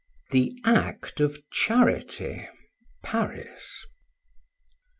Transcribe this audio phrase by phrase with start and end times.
[0.31, 2.47] THE ACT OF CHARITY.
[3.03, 3.85] PARIS.